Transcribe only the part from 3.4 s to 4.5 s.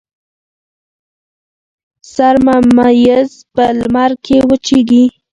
په لمر کې